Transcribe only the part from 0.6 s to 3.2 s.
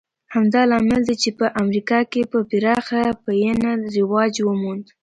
لامل دی چې په امریکا کې په پراخه